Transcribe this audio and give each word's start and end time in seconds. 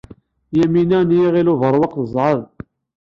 Yamina 0.57 0.99
n 1.07 1.09
Yiɣil 1.17 1.47
Ubeṛwaq 1.53 1.93
tezɛeḍ. 1.99 2.41